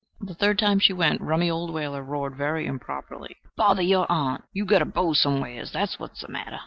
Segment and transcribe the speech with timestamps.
[0.19, 4.43] The third time she went, rummy old Whaler roared very improperly, "Bother your aunt!
[4.51, 6.59] You've got a beau somewheres that's what's the matter."